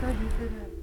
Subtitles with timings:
[0.00, 0.08] 对
[0.38, 0.79] 对对。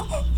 [0.00, 0.37] Oh.